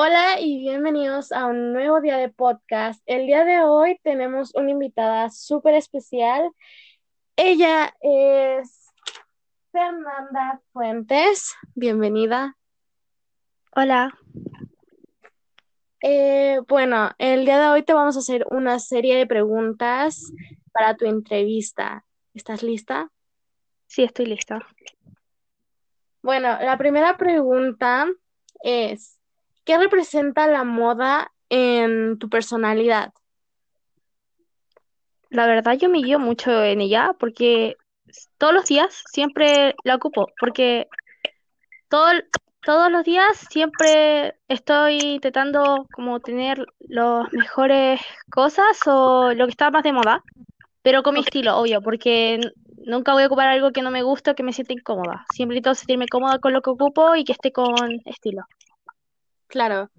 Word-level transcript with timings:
Hola 0.00 0.38
y 0.40 0.60
bienvenidos 0.60 1.32
a 1.32 1.46
un 1.46 1.72
nuevo 1.72 2.00
día 2.00 2.18
de 2.18 2.28
podcast. 2.28 3.02
El 3.04 3.26
día 3.26 3.44
de 3.44 3.62
hoy 3.62 3.98
tenemos 4.04 4.54
una 4.54 4.70
invitada 4.70 5.28
súper 5.28 5.74
especial. 5.74 6.52
Ella 7.34 7.92
es 8.00 8.86
Fernanda 9.72 10.62
Fuentes. 10.72 11.52
Bienvenida. 11.74 12.56
Hola, 13.74 14.16
Eh, 16.00 16.60
bueno, 16.68 17.10
el 17.18 17.44
día 17.44 17.58
de 17.60 17.66
hoy 17.66 17.82
te 17.82 17.92
vamos 17.92 18.14
a 18.14 18.20
hacer 18.20 18.46
una 18.52 18.78
serie 18.78 19.16
de 19.16 19.26
preguntas 19.26 20.32
para 20.70 20.96
tu 20.96 21.06
entrevista. 21.06 22.04
¿Estás 22.34 22.62
lista? 22.62 23.10
sí, 23.88 24.04
estoy 24.04 24.26
lista. 24.26 24.64
Bueno, 26.22 26.56
la 26.60 26.78
primera 26.78 27.16
pregunta 27.16 28.06
es, 28.62 29.17
¿qué 29.68 29.76
representa 29.76 30.46
la 30.46 30.64
moda 30.64 31.30
en 31.50 32.18
tu 32.18 32.30
personalidad? 32.30 33.12
La 35.28 35.46
verdad 35.46 35.76
yo 35.76 35.90
me 35.90 35.98
guío 35.98 36.18
mucho 36.18 36.64
en 36.64 36.80
ella 36.80 37.14
porque 37.20 37.76
todos 38.38 38.54
los 38.54 38.64
días 38.64 39.04
siempre 39.12 39.74
la 39.84 39.96
ocupo, 39.96 40.28
porque 40.40 40.88
todo, 41.90 42.06
todos 42.62 42.90
los 42.90 43.04
días 43.04 43.46
siempre 43.50 44.36
estoy 44.48 45.00
intentando 45.00 45.86
como 45.92 46.18
tener 46.20 46.64
las 46.80 47.30
mejores 47.34 48.00
cosas 48.30 48.80
o 48.86 49.34
lo 49.34 49.44
que 49.44 49.50
está 49.50 49.70
más 49.70 49.82
de 49.82 49.92
moda, 49.92 50.24
pero 50.80 51.02
con 51.02 51.12
mi 51.12 51.20
estilo, 51.20 51.58
obvio, 51.58 51.82
porque 51.82 52.40
nunca 52.86 53.12
voy 53.12 53.24
a 53.24 53.26
ocupar 53.26 53.48
algo 53.48 53.70
que 53.72 53.82
no 53.82 53.90
me 53.90 54.02
gusta 54.02 54.30
o 54.30 54.34
que 54.34 54.42
me 54.42 54.54
sienta 54.54 54.72
incómoda. 54.72 55.26
Siempre 55.30 55.58
intento 55.58 55.74
sentirme 55.74 56.08
cómoda 56.08 56.38
con 56.38 56.54
lo 56.54 56.62
que 56.62 56.70
ocupo 56.70 57.14
y 57.16 57.24
que 57.24 57.32
esté 57.32 57.52
con 57.52 58.00
estilo. 58.06 58.46
Claro. 59.48 59.90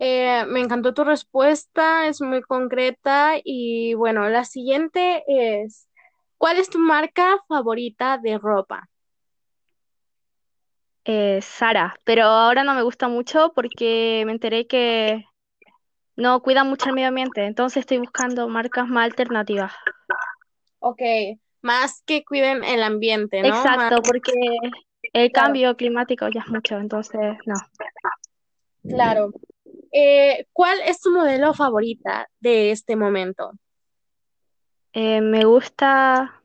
Eh, 0.00 0.44
me 0.46 0.60
encantó 0.60 0.94
tu 0.94 1.04
respuesta, 1.04 2.06
es 2.06 2.20
muy 2.20 2.40
concreta 2.40 3.34
y 3.42 3.94
bueno, 3.94 4.28
la 4.28 4.44
siguiente 4.44 5.24
es, 5.26 5.88
¿cuál 6.36 6.58
es 6.58 6.70
tu 6.70 6.78
marca 6.78 7.36
favorita 7.48 8.16
de 8.18 8.38
ropa? 8.38 8.88
Eh, 11.04 11.40
Sara, 11.42 11.96
pero 12.04 12.24
ahora 12.24 12.62
no 12.62 12.74
me 12.74 12.82
gusta 12.82 13.08
mucho 13.08 13.52
porque 13.54 14.22
me 14.26 14.32
enteré 14.32 14.66
que 14.66 15.24
no 16.16 16.42
cuidan 16.42 16.68
mucho 16.68 16.90
el 16.90 16.94
medio 16.94 17.08
ambiente, 17.08 17.44
entonces 17.44 17.80
estoy 17.80 17.98
buscando 17.98 18.48
marcas 18.48 18.86
más 18.86 19.06
alternativas. 19.06 19.72
Ok, 20.80 21.00
más 21.62 22.02
que 22.06 22.24
cuiden 22.24 22.62
el 22.62 22.82
ambiente, 22.82 23.42
¿no? 23.42 23.48
Más, 23.48 23.58
Exacto, 23.58 24.02
porque 24.02 24.32
el 25.12 25.32
claro, 25.32 25.46
cambio 25.46 25.76
climático 25.76 26.28
ya 26.28 26.40
es 26.40 26.48
mucho, 26.48 26.78
entonces 26.78 27.36
no. 27.46 27.56
Claro. 28.88 29.32
Eh, 29.92 30.46
¿cuál 30.52 30.78
es 30.84 31.00
tu 31.00 31.10
modelo 31.10 31.54
favorita 31.54 32.28
de 32.40 32.70
este 32.70 32.96
momento? 32.96 33.52
Eh, 34.92 35.20
me 35.20 35.44
gusta 35.44 36.40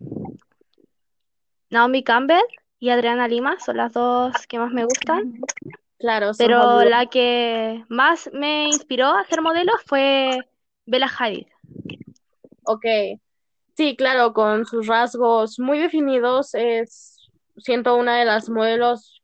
Naomi 1.70 2.04
Campbell 2.04 2.44
y 2.80 2.90
Adriana 2.90 3.28
Lima, 3.28 3.60
son 3.60 3.78
las 3.78 3.94
dos 3.94 4.34
que 4.48 4.60
más 4.60 4.72
me 4.72 4.86
gustan, 4.86 5.40
Claro, 5.98 6.32
pero 6.38 6.84
la 6.84 7.06
que 7.06 7.86
más 7.88 8.30
me 8.34 8.66
inspiró 8.66 9.08
a 9.08 9.22
hacer 9.22 9.42
modelos 9.42 9.82
fue 9.86 10.38
Bella 10.86 11.10
Hadid. 11.18 11.48
Ok, 12.66 12.86
sí, 13.78 13.96
claro, 13.96 14.34
con 14.34 14.66
sus 14.66 14.88
rasgos 14.88 15.60
muy 15.60 15.80
definidos, 15.80 16.56
es, 16.56 17.30
siento 17.58 17.96
una 17.96 18.18
de 18.18 18.26
las 18.26 18.50
modelos 18.50 19.24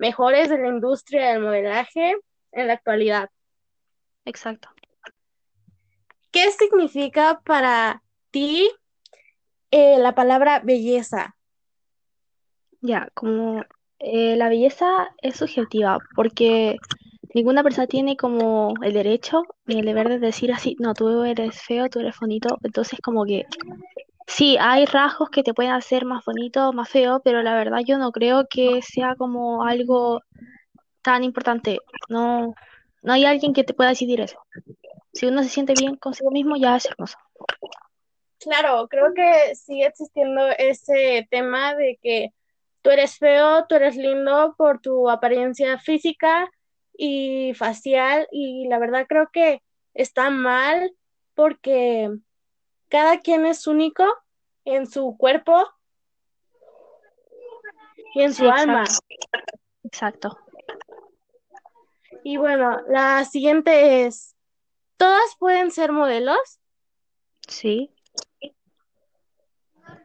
mejores 0.00 0.48
de 0.48 0.58
la 0.58 0.68
industria 0.68 1.28
del 1.30 1.42
modelaje 1.42 2.16
en 2.52 2.66
la 2.66 2.74
actualidad. 2.74 3.30
Exacto. 4.24 4.68
¿Qué 6.30 6.50
significa 6.52 7.40
para 7.44 8.02
ti 8.30 8.70
eh, 9.70 9.98
la 9.98 10.14
palabra 10.14 10.60
belleza? 10.60 11.36
Ya, 12.80 13.08
como 13.14 13.64
eh, 13.98 14.36
la 14.36 14.48
belleza 14.48 15.08
es 15.22 15.36
subjetiva, 15.36 15.98
porque 16.14 16.76
ninguna 17.34 17.62
persona 17.62 17.86
tiene 17.86 18.16
como 18.16 18.74
el 18.82 18.92
derecho 18.92 19.42
ni 19.66 19.80
el 19.80 19.86
deber 19.86 20.08
de 20.08 20.18
decir 20.18 20.52
así, 20.52 20.76
no, 20.78 20.94
tú 20.94 21.24
eres 21.24 21.60
feo, 21.60 21.88
tú 21.88 22.00
eres 22.00 22.16
bonito, 22.20 22.58
entonces 22.62 23.00
como 23.02 23.24
que 23.24 23.46
sí, 24.26 24.56
hay 24.60 24.84
rasgos 24.84 25.30
que 25.30 25.42
te 25.42 25.54
pueden 25.54 25.72
hacer 25.72 26.04
más 26.04 26.24
bonito, 26.24 26.72
más 26.72 26.88
feo, 26.88 27.20
pero 27.24 27.42
la 27.42 27.54
verdad 27.54 27.80
yo 27.84 27.98
no 27.98 28.12
creo 28.12 28.46
que 28.48 28.80
sea 28.82 29.16
como 29.16 29.64
algo 29.64 30.20
tan 31.08 31.24
importante, 31.24 31.78
no, 32.10 32.54
no 33.02 33.12
hay 33.14 33.24
alguien 33.24 33.54
que 33.54 33.64
te 33.64 33.72
pueda 33.72 33.88
decidir 33.88 34.20
eso. 34.20 34.38
Si 35.14 35.24
uno 35.24 35.42
se 35.42 35.48
siente 35.48 35.72
bien 35.72 35.96
consigo 35.96 36.30
mismo, 36.30 36.54
ya 36.58 36.76
es 36.76 36.84
hermoso. 36.84 37.16
Claro, 38.38 38.86
creo 38.88 39.14
que 39.14 39.54
sigue 39.54 39.86
existiendo 39.86 40.46
ese 40.58 41.26
tema 41.30 41.74
de 41.74 41.98
que 42.02 42.34
tú 42.82 42.90
eres 42.90 43.16
feo, 43.16 43.64
tú 43.66 43.76
eres 43.76 43.96
lindo 43.96 44.54
por 44.58 44.82
tu 44.82 45.08
apariencia 45.08 45.78
física 45.78 46.50
y 46.92 47.54
facial 47.54 48.28
y 48.30 48.68
la 48.68 48.78
verdad 48.78 49.06
creo 49.08 49.30
que 49.32 49.62
está 49.94 50.28
mal 50.28 50.92
porque 51.34 52.10
cada 52.88 53.20
quien 53.20 53.46
es 53.46 53.66
único 53.66 54.04
en 54.66 54.86
su 54.86 55.16
cuerpo 55.16 55.66
y 58.14 58.24
en 58.24 58.34
Sí, 58.34 58.44
su 58.44 58.50
alma. 58.50 58.84
exacto. 59.84 60.36
Y 62.24 62.36
bueno, 62.36 62.78
la 62.88 63.24
siguiente 63.24 64.06
es, 64.06 64.36
¿todas 64.96 65.36
pueden 65.38 65.70
ser 65.70 65.92
modelos? 65.92 66.38
Sí. 67.46 67.90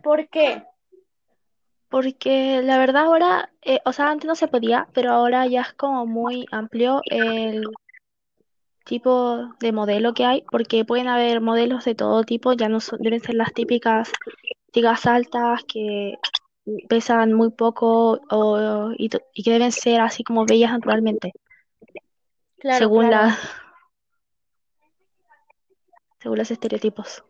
¿Por 0.04 0.28
qué? 0.30 0.64
Porque 1.90 2.62
la 2.64 2.78
verdad 2.78 3.04
ahora, 3.04 3.52
eh, 3.62 3.80
o 3.86 3.94
sea, 3.94 4.10
antes 4.10 4.28
no 4.28 4.36
se 4.36 4.48
podía, 4.48 4.88
pero 4.94 5.12
ahora 5.12 5.46
ya 5.48 5.62
es 5.62 5.74
como 5.74 6.06
muy 6.06 6.48
amplio 6.52 7.02
el 7.06 7.64
tipo 8.86 9.54
de 9.60 9.72
modelo 9.72 10.14
que 10.14 10.26
hay, 10.26 10.44
porque 10.52 10.86
pueden 10.86 11.08
haber 11.08 11.40
modelos 11.42 11.86
de 11.86 11.96
todo 11.96 12.24
tipo, 12.24 12.54
ya 12.54 12.68
no 12.68 12.80
son- 12.80 13.00
deben 13.00 13.20
ser 13.22 13.36
las 13.36 13.54
típicas 13.54 14.12
chicas 14.74 15.06
altas 15.06 15.64
que 15.66 16.16
pesan 16.90 17.34
muy 17.34 17.52
poco 17.52 18.20
o, 18.30 18.92
y, 18.98 19.10
que 19.10 19.52
deben 19.52 19.72
ser 19.72 20.02
así 20.02 20.24
como 20.24 20.46
bellas 20.46 20.72
naturalmente, 20.72 21.32
Claro, 22.64 22.80
según 22.80 23.10
claro, 23.10 23.28
la, 23.28 23.40
según 26.22 26.38
los 26.38 26.50
estereotipos. 26.50 27.26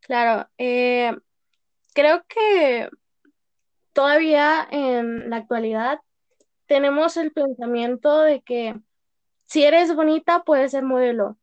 claro. 0.00 0.48
Eh, 0.56 1.14
creo 1.92 2.24
que 2.26 2.88
todavía 3.92 4.66
en 4.70 5.28
la 5.28 5.36
actualidad 5.36 6.00
tenemos 6.64 7.18
el 7.18 7.32
pensamiento 7.32 8.22
de 8.22 8.40
que 8.40 8.80
si 9.44 9.64
eres 9.64 9.94
bonita 9.94 10.42
puedes 10.42 10.70
ser 10.70 10.84
modelo, 10.84 11.36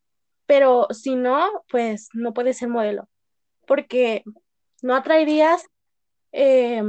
pero 0.47 0.87
si 0.89 1.15
no, 1.15 1.63
pues 1.69 2.09
no 2.13 2.33
puedes 2.33 2.57
ser 2.57 2.69
modelo, 2.69 3.07
porque 3.67 4.23
no 4.81 4.95
atraerías 4.95 5.67
eh, 6.31 6.81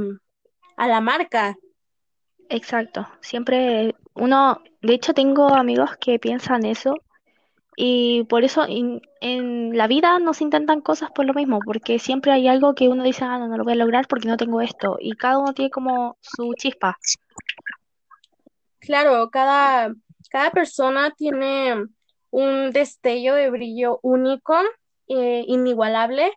a 0.75 0.87
la 0.87 1.01
marca. 1.01 1.55
Exacto, 2.49 3.07
siempre 3.21 3.93
uno, 4.15 4.61
de 4.81 4.93
hecho 4.93 5.13
tengo 5.13 5.49
amigos 5.53 5.91
que 5.99 6.19
piensan 6.19 6.65
eso 6.65 6.95
Y 7.75 8.25
por 8.25 8.43
eso 8.43 8.65
en 8.67 9.77
la 9.77 9.87
vida 9.87 10.19
no 10.19 10.33
se 10.33 10.43
intentan 10.45 10.81
cosas 10.81 11.11
por 11.11 11.25
lo 11.25 11.33
mismo, 11.33 11.59
porque 11.65 11.99
siempre 11.99 12.31
hay 12.31 12.47
algo 12.47 12.75
que 12.75 12.89
uno 12.89 13.03
dice, 13.03 13.25
ah, 13.25 13.39
no, 13.39 13.47
no 13.47 13.57
lo 13.57 13.63
voy 13.63 13.73
a 13.73 13.77
lograr 13.77 14.07
porque 14.07 14.27
no 14.27 14.37
tengo 14.37 14.61
esto. 14.61 14.97
Y 14.99 15.13
cada 15.13 15.39
uno 15.39 15.53
tiene 15.53 15.71
como 15.71 16.17
su 16.21 16.53
chispa. 16.55 16.97
Claro, 18.79 19.29
cada, 19.31 19.93
cada 20.29 20.51
persona 20.51 21.11
tiene 21.15 21.75
un 22.31 22.71
destello 22.71 23.35
de 23.35 23.49
brillo 23.49 23.99
único, 24.03 24.55
eh, 25.07 25.45
inigualable, 25.47 26.31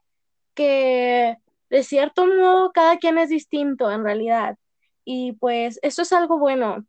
que 0.55 1.37
de 1.71 1.83
cierto 1.85 2.27
modo 2.27 2.73
cada 2.73 2.99
quien 2.99 3.19
es 3.19 3.31
distinto 3.31 3.91
en 3.91 4.05
realidad. 4.05 4.57
Y 5.05 5.33
pues 5.35 5.79
eso 5.83 6.03
es 6.03 6.13
algo 6.13 6.39
bueno. 6.39 6.87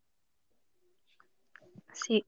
Sí, 2.05 2.25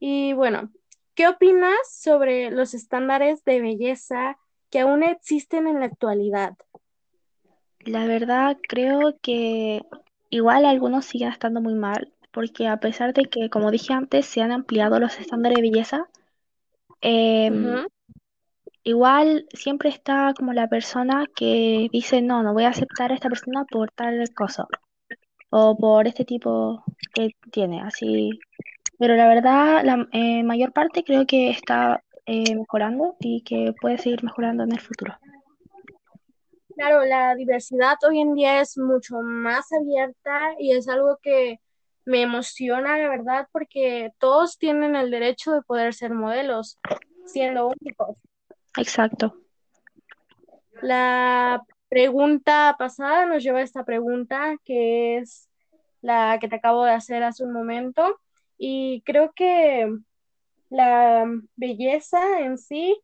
Y 0.00 0.32
bueno, 0.32 0.70
¿qué 1.14 1.28
opinas 1.28 1.76
sobre 1.88 2.50
los 2.50 2.74
estándares 2.74 3.44
de 3.44 3.60
belleza 3.60 4.38
que 4.70 4.80
aún 4.80 5.02
existen 5.02 5.66
en 5.66 5.80
la 5.80 5.86
actualidad? 5.86 6.56
la 7.84 8.06
verdad 8.06 8.56
creo 8.68 9.16
que 9.20 9.82
igual 10.30 10.64
algunos 10.64 11.04
siguen 11.04 11.28
estando 11.28 11.60
muy 11.60 11.74
mal, 11.74 12.12
porque 12.32 12.68
a 12.68 12.78
pesar 12.78 13.12
de 13.12 13.24
que, 13.24 13.50
como 13.50 13.70
dije 13.70 13.92
antes, 13.92 14.26
se 14.26 14.40
han 14.40 14.52
ampliado 14.52 14.98
los 14.98 15.18
estándares 15.18 15.56
de 15.56 15.62
belleza, 15.62 16.08
em, 17.00 17.84
igual 18.84 19.46
siempre 19.52 19.90
está 19.90 20.32
como 20.36 20.52
la 20.52 20.68
persona 20.68 21.26
que 21.34 21.88
dice, 21.92 22.22
no, 22.22 22.42
no 22.42 22.52
voy 22.54 22.64
a 22.64 22.70
aceptar 22.70 23.10
a 23.10 23.14
esta 23.14 23.28
persona 23.28 23.64
por 23.64 23.90
tal 23.90 24.24
cosa, 24.34 24.66
o 25.52 25.76
por 25.76 26.06
este 26.06 26.24
tipo 26.24 26.82
que 27.12 27.36
tiene, 27.50 27.82
así. 27.82 28.40
Pero 28.98 29.14
la 29.16 29.28
verdad, 29.28 29.84
la 29.84 30.08
eh, 30.12 30.42
mayor 30.42 30.72
parte 30.72 31.04
creo 31.04 31.26
que 31.26 31.50
está 31.50 32.02
eh, 32.24 32.56
mejorando 32.56 33.16
y 33.20 33.42
que 33.42 33.74
puede 33.78 33.98
seguir 33.98 34.24
mejorando 34.24 34.64
en 34.64 34.72
el 34.72 34.80
futuro. 34.80 35.14
Claro, 36.74 37.04
la 37.04 37.34
diversidad 37.34 37.96
hoy 38.08 38.20
en 38.20 38.34
día 38.34 38.62
es 38.62 38.78
mucho 38.78 39.16
más 39.20 39.70
abierta 39.72 40.54
y 40.58 40.72
es 40.72 40.88
algo 40.88 41.18
que 41.22 41.60
me 42.06 42.22
emociona, 42.22 42.96
la 42.96 43.10
verdad, 43.10 43.46
porque 43.52 44.10
todos 44.18 44.56
tienen 44.56 44.96
el 44.96 45.10
derecho 45.10 45.52
de 45.52 45.62
poder 45.62 45.92
ser 45.92 46.14
modelos, 46.14 46.78
siendo 47.26 47.68
únicos. 47.68 48.16
Exacto. 48.78 49.36
La 50.80 51.62
pregunta 51.92 52.74
pasada 52.78 53.26
nos 53.26 53.42
lleva 53.42 53.58
a 53.58 53.62
esta 53.62 53.84
pregunta, 53.84 54.56
que 54.64 55.18
es 55.18 55.50
la 56.00 56.38
que 56.40 56.48
te 56.48 56.56
acabo 56.56 56.86
de 56.86 56.92
hacer 56.92 57.22
hace 57.22 57.44
un 57.44 57.52
momento, 57.52 58.18
y 58.56 59.02
creo 59.04 59.32
que 59.36 59.94
la 60.70 61.26
belleza 61.54 62.40
en 62.40 62.56
sí 62.56 62.98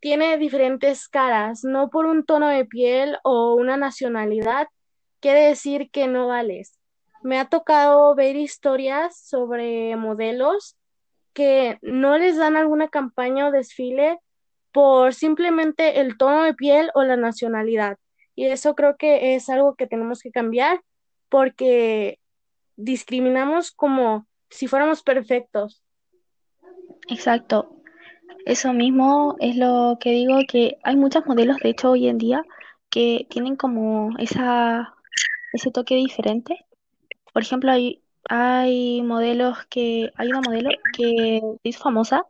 tiene 0.00 0.38
diferentes 0.38 1.06
caras, 1.06 1.64
no 1.64 1.90
por 1.90 2.06
un 2.06 2.24
tono 2.24 2.48
de 2.48 2.64
piel 2.64 3.18
o 3.24 3.56
una 3.56 3.76
nacionalidad, 3.76 4.68
quiere 5.20 5.42
decir 5.42 5.90
que 5.90 6.06
no 6.06 6.28
vales. 6.28 6.78
Me 7.22 7.38
ha 7.38 7.44
tocado 7.44 8.14
ver 8.14 8.36
historias 8.36 9.20
sobre 9.20 9.94
modelos 9.96 10.78
que 11.34 11.78
no 11.82 12.16
les 12.16 12.38
dan 12.38 12.56
alguna 12.56 12.88
campaña 12.88 13.48
o 13.48 13.50
desfile 13.50 14.18
por 14.72 15.12
simplemente 15.12 16.00
el 16.00 16.16
tono 16.16 16.44
de 16.44 16.54
piel 16.54 16.90
o 16.94 17.02
la 17.02 17.18
nacionalidad. 17.18 17.98
Y 18.34 18.46
eso 18.46 18.74
creo 18.74 18.96
que 18.96 19.34
es 19.34 19.48
algo 19.48 19.74
que 19.74 19.86
tenemos 19.86 20.20
que 20.20 20.30
cambiar 20.30 20.80
porque 21.28 22.18
discriminamos 22.76 23.70
como 23.70 24.26
si 24.48 24.66
fuéramos 24.66 25.02
perfectos. 25.02 25.82
Exacto. 27.08 27.76
Eso 28.46 28.72
mismo 28.72 29.36
es 29.40 29.56
lo 29.56 29.98
que 30.00 30.10
digo, 30.10 30.38
que 30.48 30.78
hay 30.82 30.96
muchos 30.96 31.26
modelos, 31.26 31.58
de 31.58 31.70
hecho, 31.70 31.90
hoy 31.90 32.08
en 32.08 32.18
día, 32.18 32.42
que 32.88 33.26
tienen 33.30 33.56
como 33.56 34.10
esa, 34.18 34.94
ese 35.52 35.70
toque 35.70 35.94
diferente. 35.96 36.56
Por 37.32 37.42
ejemplo, 37.42 37.70
hay, 37.70 38.02
hay 38.28 39.02
modelos 39.02 39.58
que, 39.68 40.10
hay 40.16 40.28
una 40.28 40.40
modelo 40.40 40.70
que 40.96 41.40
es 41.64 41.78
famosa 41.78 42.24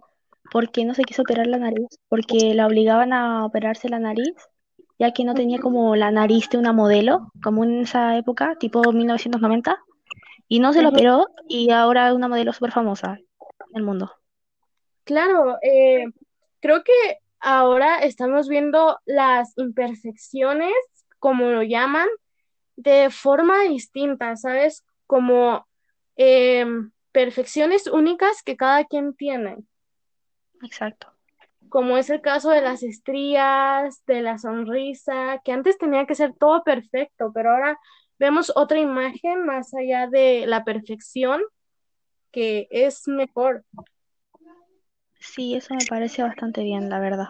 porque 0.50 0.84
no 0.84 0.94
se 0.94 1.04
quiso 1.04 1.22
operar 1.22 1.46
la 1.46 1.58
nariz, 1.58 1.88
porque 2.08 2.54
la 2.54 2.66
obligaban 2.66 3.12
a 3.12 3.44
operarse 3.46 3.88
la 3.88 4.00
nariz, 4.00 4.34
ya 5.00 5.12
que 5.12 5.24
no 5.24 5.32
tenía 5.32 5.58
como 5.58 5.96
la 5.96 6.10
nariz 6.10 6.50
de 6.50 6.58
una 6.58 6.74
modelo, 6.74 7.32
como 7.42 7.64
en 7.64 7.80
esa 7.80 8.18
época, 8.18 8.56
tipo 8.56 8.92
1990, 8.92 9.82
y 10.46 10.60
no 10.60 10.74
se 10.74 10.82
lo 10.82 10.90
operó 10.90 11.28
y 11.48 11.70
ahora 11.70 12.08
es 12.08 12.14
una 12.14 12.28
modelo 12.28 12.52
súper 12.52 12.70
famosa 12.70 13.16
en 13.16 13.76
el 13.76 13.82
mundo. 13.82 14.12
Claro, 15.04 15.56
eh, 15.62 16.04
creo 16.60 16.84
que 16.84 16.92
ahora 17.40 18.00
estamos 18.00 18.46
viendo 18.46 18.98
las 19.06 19.56
imperfecciones, 19.56 20.74
como 21.18 21.46
lo 21.46 21.62
llaman, 21.62 22.08
de 22.76 23.08
forma 23.08 23.62
distinta, 23.62 24.36
¿sabes? 24.36 24.84
Como 25.06 25.66
eh, 26.16 26.66
perfecciones 27.10 27.86
únicas 27.86 28.42
que 28.42 28.58
cada 28.58 28.84
quien 28.84 29.14
tiene. 29.14 29.56
Exacto. 30.62 31.10
Como 31.70 31.96
es 31.96 32.10
el 32.10 32.20
caso 32.20 32.50
de 32.50 32.60
las 32.60 32.82
estrías, 32.82 34.04
de 34.06 34.22
la 34.22 34.38
sonrisa, 34.38 35.40
que 35.44 35.52
antes 35.52 35.78
tenía 35.78 36.04
que 36.04 36.14
ser 36.14 36.34
todo 36.34 36.62
perfecto, 36.62 37.30
pero 37.32 37.52
ahora 37.52 37.78
vemos 38.18 38.52
otra 38.54 38.78
imagen 38.78 39.46
más 39.46 39.72
allá 39.72 40.06
de 40.06 40.44
la 40.46 40.64
perfección 40.64 41.40
que 42.30 42.68
es 42.70 43.08
mejor. 43.08 43.64
Sí, 45.18 45.54
eso 45.54 45.74
me 45.74 45.84
parece 45.88 46.22
bastante 46.22 46.62
bien, 46.62 46.88
la 46.90 47.00
verdad. 47.00 47.28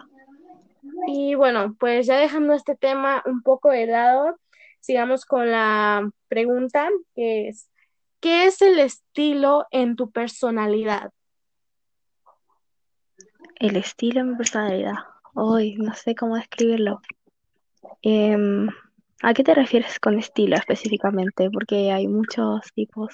Y 1.07 1.35
bueno, 1.35 1.75
pues 1.79 2.07
ya 2.07 2.17
dejando 2.17 2.53
este 2.53 2.75
tema 2.75 3.23
un 3.25 3.41
poco 3.41 3.69
de 3.69 3.87
lado, 3.87 4.37
sigamos 4.79 5.25
con 5.25 5.51
la 5.51 6.09
pregunta 6.27 6.89
que 7.15 7.49
es, 7.49 7.69
¿qué 8.19 8.45
es 8.45 8.61
el 8.61 8.79
estilo 8.79 9.65
en 9.71 9.95
tu 9.95 10.11
personalidad? 10.11 11.11
El 13.59 13.75
estilo 13.75 14.23
mi 14.23 14.35
personalidad. 14.35 14.95
Hoy 15.33 15.75
no 15.75 15.93
sé 15.93 16.15
cómo 16.15 16.35
describirlo. 16.35 17.01
Em, 18.01 18.67
¿a 19.21 19.33
qué 19.33 19.43
te 19.43 19.53
refieres 19.53 19.99
con 19.99 20.17
estilo 20.17 20.55
específicamente? 20.55 21.49
Porque 21.51 21.91
hay 21.91 22.07
muchos 22.07 22.61
tipos. 22.73 23.13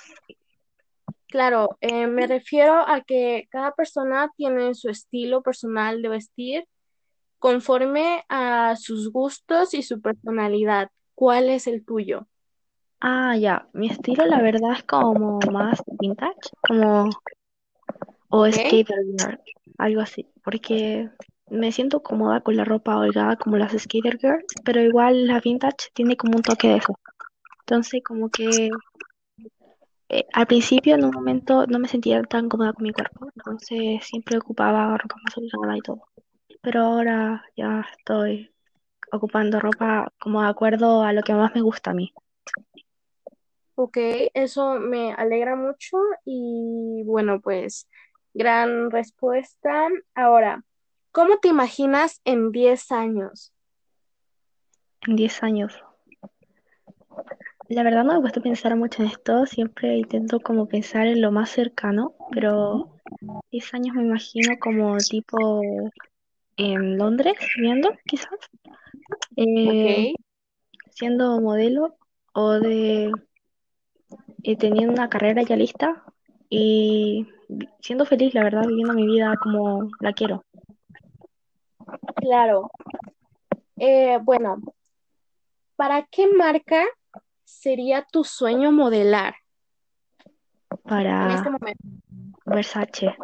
Claro, 1.27 1.77
eh, 1.81 2.07
me 2.07 2.25
refiero 2.25 2.73
a 2.73 3.01
que 3.01 3.47
cada 3.51 3.73
persona 3.73 4.31
tiene 4.35 4.73
su 4.73 4.89
estilo 4.89 5.41
personal 5.41 6.01
de 6.01 6.09
vestir 6.09 6.65
conforme 7.39 8.23
a 8.29 8.75
sus 8.77 9.11
gustos 9.11 9.73
y 9.73 9.83
su 9.83 10.01
personalidad. 10.01 10.89
¿Cuál 11.13 11.49
es 11.49 11.67
el 11.67 11.85
tuyo? 11.85 12.27
Ah, 12.99 13.35
ya. 13.37 13.67
Mi 13.73 13.89
estilo, 13.89 14.25
la 14.25 14.41
verdad, 14.41 14.71
es 14.73 14.83
como 14.83 15.39
más 15.51 15.81
vintage, 15.99 16.49
como 16.67 17.09
o 18.29 18.45
Ok, 18.45 18.53
skater 18.53 19.03
girl, 19.05 19.39
algo 19.77 20.01
así. 20.01 20.27
Porque 20.43 21.09
me 21.49 21.71
siento 21.71 22.03
cómoda 22.03 22.41
con 22.41 22.55
la 22.55 22.65
ropa 22.65 22.97
holgada 22.97 23.35
como 23.37 23.57
las 23.57 23.73
skater 23.73 24.17
girls, 24.19 24.45
pero 24.63 24.81
igual 24.81 25.27
la 25.27 25.39
vintage 25.39 25.89
tiene 25.93 26.17
como 26.17 26.37
un 26.37 26.43
toque 26.43 26.67
de 26.69 26.77
eso. 26.77 26.97
Entonces, 27.61 28.01
como 28.03 28.29
que 28.29 28.69
eh, 30.09 30.25
al 30.33 30.47
principio, 30.47 30.95
en 30.95 31.03
un 31.03 31.11
momento, 31.11 31.67
no 31.67 31.79
me 31.79 31.87
sentía 31.87 32.21
tan 32.23 32.47
cómoda 32.47 32.73
con 32.73 32.83
mi 32.83 32.93
cuerpo, 32.93 33.27
entonces 33.35 34.05
siempre 34.05 34.37
ocupaba 34.37 34.97
ropa 34.97 35.15
más 35.23 35.37
holgada 35.37 35.77
y 35.77 35.81
todo. 35.81 36.01
Pero 36.61 36.81
ahora 36.81 37.43
ya 37.55 37.85
estoy 37.97 38.51
ocupando 39.11 39.59
ropa 39.59 40.11
como 40.19 40.41
de 40.41 40.49
acuerdo 40.49 41.03
a 41.03 41.13
lo 41.13 41.21
que 41.23 41.33
más 41.33 41.53
me 41.55 41.61
gusta 41.61 41.91
a 41.91 41.93
mí. 41.93 42.13
ok, 43.75 43.97
eso 44.33 44.79
me 44.79 45.13
alegra 45.13 45.55
mucho 45.55 45.97
y 46.25 47.03
bueno, 47.05 47.39
pues 47.41 47.87
gran 48.37 48.91
respuesta. 48.91 49.87
Ahora, 50.13 50.63
¿cómo 51.11 51.39
te 51.39 51.47
imaginas 51.47 52.21
en 52.23 52.51
10 52.51 52.91
años? 52.91 53.51
En 55.07 55.15
10 55.15 55.43
años. 55.43 55.83
La 57.67 57.83
verdad 57.83 58.03
no 58.03 58.13
me 58.13 58.19
gusta 58.19 58.39
pensar 58.39 58.75
mucho 58.75 59.01
en 59.01 59.09
esto, 59.09 59.45
siempre 59.45 59.97
intento 59.97 60.39
como 60.39 60.67
pensar 60.67 61.07
en 61.07 61.19
lo 61.19 61.31
más 61.31 61.49
cercano, 61.49 62.13
pero 62.31 62.91
10 63.51 63.73
años 63.73 63.95
me 63.95 64.03
imagino 64.03 64.57
como 64.59 64.95
tipo 64.97 65.61
en 66.55 66.97
Londres, 66.97 67.35
viendo 67.57 67.91
quizás, 68.05 68.39
eh, 69.35 70.13
siendo 70.91 71.41
modelo 71.41 71.97
o 72.33 72.51
de 72.53 73.11
eh, 74.43 74.55
teniendo 74.55 74.93
una 74.93 75.09
carrera 75.09 75.41
ya 75.41 75.55
lista 75.55 76.03
y 76.49 77.27
siendo 77.79 78.05
feliz, 78.05 78.33
la 78.33 78.43
verdad, 78.43 78.67
viviendo 78.67 78.93
mi 78.93 79.05
vida 79.05 79.35
como 79.41 79.89
la 79.99 80.13
quiero. 80.13 80.43
claro. 82.15 82.69
Eh, 83.77 84.17
bueno, 84.23 84.57
¿para 85.75 86.03
qué 86.07 86.27
marca 86.27 86.83
sería 87.43 88.05
tu 88.11 88.23
sueño 88.23 88.71
modelar 88.71 89.35
en 90.69 91.31
este 91.31 91.49
Para 91.49 91.49
momento? 91.51 91.83
Versace. 92.45 93.15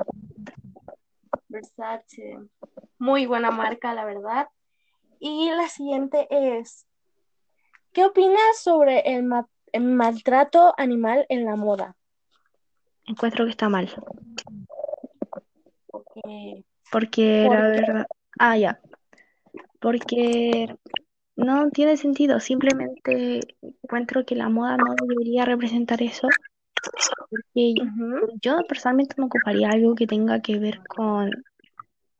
Versace. 1.47 2.37
Muy 2.99 3.25
buena 3.25 3.51
marca, 3.51 3.93
la 3.93 4.05
verdad. 4.05 4.47
Y 5.19 5.49
la 5.51 5.67
siguiente 5.69 6.27
es, 6.29 6.85
¿qué 7.91 8.05
opinas 8.05 8.57
sobre 8.57 8.99
el, 9.15 9.23
ma- 9.23 9.47
el 9.71 9.83
maltrato 9.83 10.73
animal 10.77 11.25
en 11.29 11.45
la 11.45 11.55
moda? 11.55 11.95
Encuentro 13.05 13.45
que 13.45 13.51
está 13.51 13.69
mal, 13.69 13.89
porque 16.91 17.47
la 17.49 17.61
verdad, 17.61 18.07
ah, 18.39 18.57
ya, 18.57 18.79
porque 19.79 20.73
no 21.35 21.69
tiene 21.71 21.97
sentido, 21.97 22.39
simplemente 22.39 23.39
encuentro 23.61 24.25
que 24.25 24.35
la 24.35 24.49
moda 24.49 24.77
no 24.77 24.95
debería 24.95 25.43
representar 25.43 26.01
eso, 26.01 26.27
porque 27.29 27.73
yo 28.41 28.57
personalmente 28.67 29.15
me 29.17 29.25
ocuparía 29.25 29.69
algo 29.69 29.95
que 29.95 30.07
tenga 30.07 30.39
que 30.41 30.59
ver 30.59 30.79
con, 30.87 31.31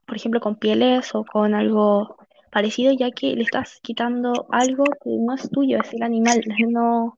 por 0.06 0.16
ejemplo, 0.16 0.42
con 0.42 0.58
pieles 0.58 1.16
o 1.16 1.24
con 1.24 1.54
algo 1.54 2.18
parecido, 2.52 2.92
ya 2.92 3.12
que 3.12 3.36
le 3.36 3.44
estás 3.44 3.80
quitando 3.82 4.48
algo 4.52 4.84
que 4.84 5.10
no 5.10 5.34
es 5.34 5.50
tuyo, 5.50 5.80
es 5.80 5.94
el 5.94 6.04
animal, 6.04 6.44
no 6.68 7.18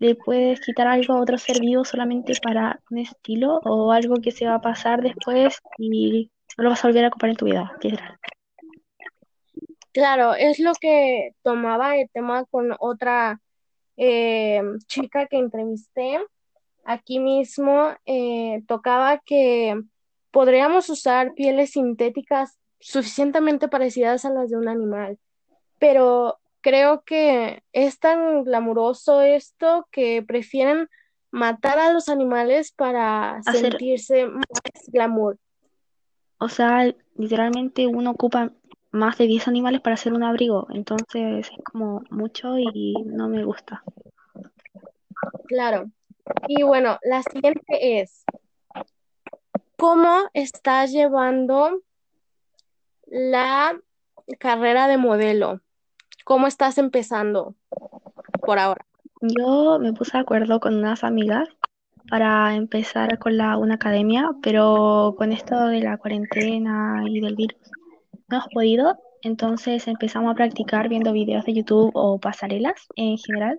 le 0.00 0.14
puedes 0.14 0.60
quitar 0.60 0.88
algo 0.88 1.14
a 1.14 1.20
otro 1.20 1.38
ser 1.38 1.60
vivo 1.60 1.84
solamente 1.84 2.32
para 2.42 2.80
un 2.90 2.98
estilo 2.98 3.60
o 3.64 3.92
algo 3.92 4.16
que 4.16 4.32
se 4.32 4.46
va 4.46 4.54
a 4.54 4.60
pasar 4.60 5.02
después 5.02 5.60
y 5.78 6.30
no 6.56 6.64
lo 6.64 6.70
vas 6.70 6.84
a 6.84 6.88
volver 6.88 7.04
a 7.04 7.08
ocupar 7.08 7.30
en 7.30 7.36
tu 7.36 7.44
vida, 7.44 7.72
literal. 7.82 8.18
Claro, 9.92 10.34
es 10.34 10.58
lo 10.58 10.72
que 10.80 11.34
tomaba 11.42 11.96
el 11.96 12.08
tema 12.10 12.44
con 12.46 12.74
otra 12.78 13.40
eh, 13.96 14.62
chica 14.86 15.26
que 15.26 15.36
entrevisté 15.36 16.18
aquí 16.84 17.18
mismo 17.18 17.90
eh, 18.06 18.62
tocaba 18.66 19.18
que 19.18 19.78
podríamos 20.30 20.88
usar 20.88 21.34
pieles 21.34 21.72
sintéticas 21.72 22.56
suficientemente 22.78 23.68
parecidas 23.68 24.24
a 24.24 24.30
las 24.30 24.48
de 24.48 24.56
un 24.56 24.68
animal, 24.68 25.18
pero 25.78 26.38
creo 26.60 27.02
que 27.02 27.62
es 27.72 27.98
tan 27.98 28.44
glamuroso 28.44 29.20
esto 29.20 29.88
que 29.90 30.22
prefieren 30.22 30.88
matar 31.30 31.78
a 31.78 31.92
los 31.92 32.08
animales 32.08 32.72
para 32.72 33.36
Hacer, 33.36 33.70
sentirse 33.70 34.26
más 34.26 34.46
glamour. 34.88 35.38
o 36.38 36.48
sea, 36.48 36.92
literalmente 37.16 37.86
uno 37.86 38.10
ocupa 38.10 38.52
más 38.90 39.18
de 39.18 39.26
10 39.26 39.46
animales 39.46 39.80
para 39.80 39.94
hacer 39.94 40.12
un 40.12 40.24
abrigo, 40.24 40.66
entonces 40.70 41.48
es 41.48 41.50
como 41.64 42.02
mucho 42.10 42.58
y 42.58 42.94
no 43.04 43.28
me 43.28 43.44
gusta. 43.44 43.82
Claro. 45.46 45.90
Y 46.48 46.62
bueno, 46.62 46.98
la 47.02 47.22
siguiente 47.22 48.00
es, 48.00 48.24
¿cómo 49.76 50.28
estás 50.34 50.92
llevando 50.92 51.82
la 53.06 53.80
carrera 54.38 54.88
de 54.88 54.96
modelo? 54.96 55.60
¿Cómo 56.30 56.46
estás 56.46 56.78
empezando 56.78 57.56
por 58.46 58.60
ahora? 58.60 58.86
Yo 59.20 59.80
me 59.80 59.92
puse 59.92 60.12
de 60.12 60.20
acuerdo 60.20 60.60
con 60.60 60.76
unas 60.76 61.02
amigas 61.02 61.48
para 62.08 62.54
empezar 62.54 63.18
con 63.18 63.36
la, 63.36 63.56
una 63.56 63.74
academia, 63.74 64.30
pero 64.40 65.16
con 65.18 65.32
esto 65.32 65.66
de 65.66 65.80
la 65.80 65.98
cuarentena 65.98 67.02
y 67.08 67.20
del 67.20 67.34
virus 67.34 67.58
no 68.28 68.36
hemos 68.36 68.48
podido, 68.54 68.96
entonces 69.22 69.88
empezamos 69.88 70.30
a 70.30 70.36
practicar 70.36 70.88
viendo 70.88 71.12
videos 71.12 71.44
de 71.46 71.54
YouTube 71.54 71.90
o 71.94 72.20
pasarelas 72.20 72.86
en 72.94 73.18
general, 73.18 73.58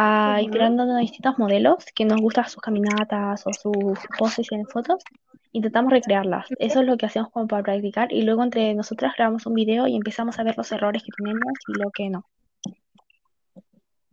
a 0.00 0.40
inspirándonos 0.40 0.94
de 0.94 1.00
distintos 1.00 1.40
modelos 1.40 1.84
que 1.92 2.04
nos 2.04 2.20
gustan 2.20 2.48
sus 2.48 2.62
caminatas 2.62 3.44
o 3.44 3.52
sus 3.52 3.98
poses 4.16 4.46
en 4.52 4.64
fotos, 4.64 5.02
intentamos 5.50 5.92
recrearlas. 5.92 6.46
Eso 6.60 6.80
es 6.80 6.86
lo 6.86 6.96
que 6.96 7.06
hacemos 7.06 7.32
como 7.32 7.48
para 7.48 7.64
practicar 7.64 8.12
y 8.12 8.22
luego 8.22 8.44
entre 8.44 8.72
nosotras 8.74 9.14
grabamos 9.16 9.44
un 9.46 9.54
video 9.54 9.88
y 9.88 9.96
empezamos 9.96 10.38
a 10.38 10.44
ver 10.44 10.56
los 10.56 10.70
errores 10.70 11.02
que 11.02 11.10
tenemos 11.16 11.52
y 11.66 11.82
lo 11.82 11.90
que 11.90 12.10
no. 12.10 12.24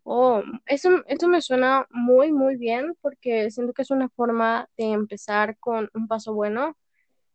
Oh, 0.01 0.41
eso, 0.65 1.03
eso 1.05 1.27
me 1.27 1.41
suena 1.41 1.85
muy, 1.91 2.31
muy 2.31 2.57
bien 2.57 2.95
porque 3.01 3.51
siento 3.51 3.73
que 3.73 3.83
es 3.83 3.91
una 3.91 4.09
forma 4.09 4.67
de 4.77 4.91
empezar 4.91 5.55
con 5.59 5.91
un 5.93 6.07
paso 6.07 6.33
bueno, 6.33 6.75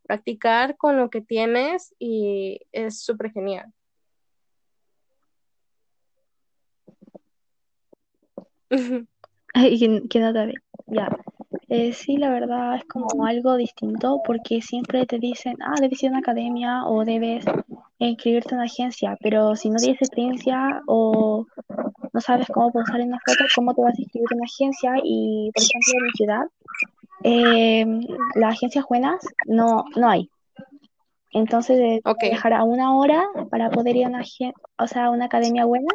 practicar 0.02 0.76
con 0.76 0.96
lo 0.96 1.08
que 1.08 1.20
tienes 1.20 1.94
y 2.00 2.62
es 2.72 3.00
súper 3.00 3.30
genial. 3.30 3.72
Y 9.54 9.78
que, 9.78 10.08
que 10.08 10.20
no 10.20 10.32
te 10.32 10.46
ve. 10.46 10.54
Ya. 10.86 11.08
Eh, 11.68 11.92
sí, 11.92 12.16
la 12.16 12.30
verdad 12.30 12.76
es 12.76 12.84
como 12.84 13.24
algo 13.26 13.56
distinto 13.56 14.20
porque 14.26 14.60
siempre 14.60 15.06
te 15.06 15.18
dicen, 15.18 15.56
ah, 15.60 15.80
debes 15.80 16.02
ir 16.02 16.08
a 16.08 16.12
una 16.12 16.18
academia 16.20 16.84
o 16.86 17.04
debes 17.04 17.44
inscribirte 17.98 18.50
en 18.50 18.56
una 18.56 18.64
agencia, 18.66 19.16
pero 19.20 19.54
si 19.56 19.70
no 19.70 19.78
tienes 19.80 20.00
experiencia 20.02 20.82
o 20.86 21.46
no 22.12 22.20
sabes 22.20 22.48
cómo 22.48 22.72
posar 22.72 23.00
en 23.00 23.08
una 23.08 23.20
foto, 23.24 23.44
¿cómo 23.54 23.74
te 23.74 23.82
vas 23.82 23.98
a 23.98 24.02
inscribir 24.02 24.28
en 24.32 24.38
una 24.38 24.46
agencia? 24.46 24.92
Y, 25.04 25.50
por 25.54 25.62
ejemplo, 25.62 25.92
en 25.94 26.04
mi 26.04 26.10
ciudad, 26.12 26.42
eh, 27.24 27.86
las 28.36 28.52
agencias 28.54 28.84
buenas 28.88 29.24
no, 29.46 29.84
no 29.96 30.08
hay. 30.08 30.28
Entonces, 31.32 31.78
de 31.78 32.00
Ok. 32.04 32.18
dejar 32.22 32.52
a 32.52 32.64
una 32.64 32.96
hora 32.96 33.24
para 33.50 33.70
poder 33.70 33.96
ir 33.96 34.06
a 34.06 34.08
una, 34.08 34.20
agen- 34.20 34.54
o 34.78 34.86
sea, 34.86 35.06
a 35.06 35.10
una 35.10 35.26
academia 35.26 35.64
buena 35.64 35.92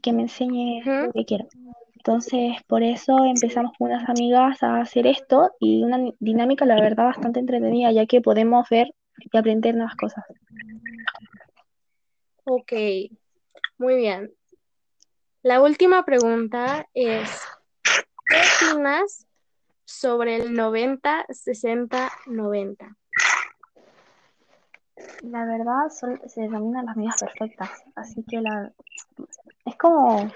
que 0.00 0.12
me 0.12 0.22
enseñe 0.22 0.82
lo 0.84 1.12
que 1.12 1.24
quiero. 1.24 1.46
Entonces, 1.94 2.56
por 2.66 2.82
eso 2.82 3.24
empezamos 3.26 3.72
con 3.78 3.90
unas 3.90 4.08
amigas 4.08 4.62
a 4.62 4.80
hacer 4.80 5.06
esto 5.06 5.52
y 5.60 5.82
una 5.82 5.98
dinámica, 6.18 6.64
la 6.64 6.76
verdad, 6.76 7.04
bastante 7.04 7.40
entretenida, 7.40 7.92
ya 7.92 8.06
que 8.06 8.20
podemos 8.20 8.68
ver 8.70 8.94
y 9.18 9.36
aprender 9.36 9.74
nuevas 9.74 9.96
cosas. 9.96 10.24
Ok, 12.44 12.72
muy 13.76 13.96
bien. 13.96 14.32
La 15.42 15.60
última 15.60 16.04
pregunta 16.04 16.88
es, 16.94 17.42
¿qué 18.28 18.72
opinas 18.72 19.26
sobre 19.84 20.36
el 20.36 20.54
noventa 20.54 21.26
sesenta 21.28 22.10
noventa 22.26 22.96
La 25.22 25.44
verdad, 25.44 25.88
son- 25.90 26.20
se 26.28 26.42
denominan 26.42 26.86
las 26.86 26.96
medidas 26.96 27.20
perfectas, 27.20 27.70
así 27.96 28.24
que 28.24 28.40
la, 28.40 28.72
es 29.66 29.76
como, 29.76 30.30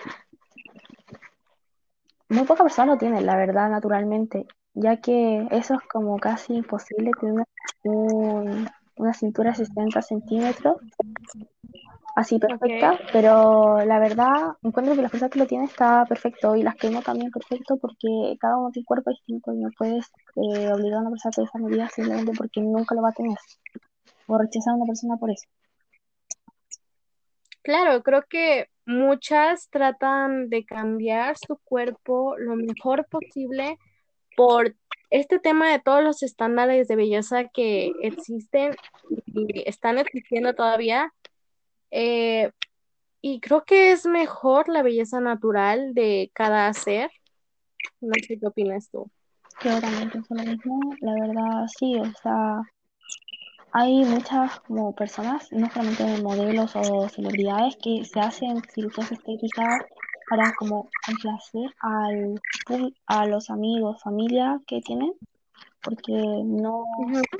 muy 2.29 2.45
pocas 2.45 2.65
personas 2.65 2.95
lo 2.95 2.99
tienen, 2.99 3.27
la 3.27 3.37
verdad, 3.37 3.71
naturalmente, 3.71 4.47
ya 4.75 4.99
que 5.01 5.47
eso 5.51 5.75
es 5.75 5.81
como 5.93 6.19
casi 6.19 6.55
imposible 6.57 7.11
tener 7.21 7.35
una, 7.35 7.45
un- 7.85 8.69
una 8.97 9.15
cintura 9.15 9.51
de 9.51 9.57
60 9.57 10.03
centímetros 10.03 10.77
así 12.17 12.39
perfecta, 12.39 12.99
pero 13.13 13.85
la 13.85 13.99
verdad 13.99 14.57
encuentro 14.63 14.95
que 14.95 15.03
las 15.03 15.11
personas 15.11 15.33
que 15.33 15.39
lo 15.41 15.47
tienen 15.47 15.69
está 15.69 16.05
perfecto 16.07 16.55
y 16.57 16.63
las 16.63 16.77
que 16.77 16.91
no 16.91 17.03
también 17.03 17.31
perfecto 17.33 17.77
porque 17.79 18.37
cada 18.41 18.57
uno 18.59 18.71
tiene 18.71 18.87
cuerpo 18.87 19.11
distinto 19.11 19.53
y 19.53 19.59
no 19.59 19.71
puedes 19.77 20.07
eh, 20.37 20.73
obligar 20.73 20.99
a 20.99 21.01
una 21.03 21.11
persona 21.11 21.31
a 21.31 21.35
tener 21.35 21.49
esa 21.49 21.59
medida 21.59 21.89
simplemente 21.89 22.33
porque 22.37 22.61
nunca 22.61 22.95
lo 22.95 23.03
va 23.03 23.11
a 23.11 23.13
tener 23.13 23.37
o 24.27 24.39
rechazar 24.39 24.73
a 24.73 24.77
una 24.77 24.87
persona 24.87 25.17
por 25.17 25.31
eso. 25.31 25.47
claro, 27.63 28.03
creo 28.03 28.23
que 28.29 28.69
muchas 28.87 29.71
tratan 29.71 30.51
de 30.51 30.65
cambiar 30.65 31.37
su 31.39 31.57
cuerpo 31.65 32.37
lo 32.37 32.57
mejor 32.57 33.07
posible 33.09 33.79
por 34.37 34.75
este 35.11 35.39
tema 35.39 35.71
de 35.71 35.79
todos 35.79 36.03
los 36.03 36.23
estándares 36.23 36.89
de 36.89 36.97
belleza 36.97 37.49
que 37.49 37.93
existen 38.03 38.75
y 39.27 39.69
están 39.69 39.99
existiendo 39.99 40.55
todavía. 40.55 41.13
eh, 41.91 42.51
y 43.27 43.41
creo 43.41 43.65
que 43.65 43.91
es 43.91 44.05
mejor 44.05 44.69
la 44.69 44.83
belleza 44.83 45.19
natural 45.19 45.95
de 45.95 46.31
cada 46.35 46.71
ser. 46.75 47.11
No 48.03 48.13
sé 48.21 48.39
qué 48.39 48.47
opinas 48.47 48.91
tú. 48.91 49.11
Yo 49.65 49.81
también 49.81 50.11
pienso 50.11 50.35
lo 50.35 50.43
mismo, 50.43 50.79
la 51.01 51.15
verdad 51.15 51.67
sí, 51.79 51.97
o 51.97 52.05
sea, 52.23 52.61
hay 53.75 54.05
muchas 54.05 54.61
como 54.61 54.95
personas, 54.95 55.51
no 55.51 55.69
solamente 55.69 56.23
modelos 56.23 56.77
o 56.77 57.09
celebridades, 57.09 57.77
que 57.83 58.05
se 58.05 58.21
hacen 58.21 58.63
cirugías 58.73 59.11
estéticas 59.11 59.83
para 60.31 60.55
como 60.55 60.89
complacer 61.05 61.75
al, 61.81 62.41
a 63.07 63.27
los 63.27 63.51
amigos, 63.51 64.01
familia 64.01 64.61
que 64.67 64.81
tienen 64.81 65.13
porque 65.83 66.13
no 66.13 66.85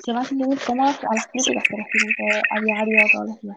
se 0.05 0.13
van 0.13 0.23
a 0.23 0.25
sentir 0.27 0.47
muy 0.47 0.57
cómodas 0.59 1.03
a 1.03 1.15
las 1.15 1.27
críticas 1.29 1.65
que 1.65 1.77
reciben 1.77 2.43
a 2.51 2.61
diario, 2.61 3.07
todos 3.13 3.29
los 3.29 3.41
días. 3.41 3.57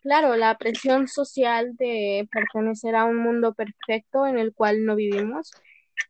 Claro, 0.00 0.36
la 0.36 0.56
presión 0.56 1.08
social 1.08 1.76
de 1.76 2.28
pertenecer 2.32 2.96
a 2.96 3.04
un 3.04 3.18
mundo 3.18 3.54
perfecto 3.54 4.26
en 4.26 4.38
el 4.38 4.54
cual 4.54 4.84
no 4.84 4.96
vivimos. 4.96 5.50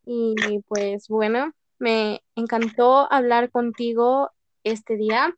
Y 0.06 0.34
pues 0.68 1.08
bueno, 1.08 1.52
me 1.78 2.22
encantó 2.36 3.12
hablar 3.12 3.50
contigo 3.50 4.30
este 4.64 4.96
día. 4.96 5.34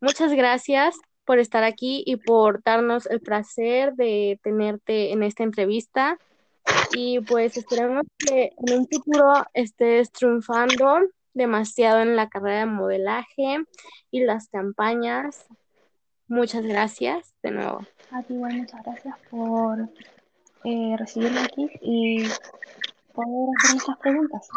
Muchas 0.00 0.32
gracias 0.32 0.96
por 1.24 1.38
estar 1.38 1.64
aquí 1.64 2.02
y 2.06 2.16
por 2.16 2.62
darnos 2.62 3.06
el 3.06 3.20
placer 3.20 3.94
de 3.94 4.38
tenerte 4.42 5.12
en 5.12 5.22
esta 5.22 5.42
entrevista. 5.42 6.18
Y 6.92 7.20
pues 7.20 7.56
esperamos 7.56 8.04
que 8.18 8.52
en 8.56 8.78
un 8.78 8.88
futuro 8.88 9.44
estés 9.54 10.10
triunfando 10.12 11.00
demasiado 11.34 12.00
en 12.00 12.16
la 12.16 12.28
carrera 12.28 12.60
de 12.60 12.66
modelaje 12.66 13.64
y 14.10 14.24
las 14.24 14.48
campañas. 14.48 15.46
Muchas 16.28 16.64
gracias 16.64 17.34
de 17.42 17.50
nuevo. 17.52 17.80
A 18.10 18.22
ti 18.22 18.34
igual 18.34 18.56
muchas 18.56 18.82
gracias 18.82 19.16
por 19.30 19.88
eh, 20.64 20.96
recibirme 20.98 21.40
aquí 21.40 21.68
y 21.82 22.24
poder 23.12 23.48
hacer 23.58 23.76
estas 23.76 23.98
preguntas. 23.98 24.48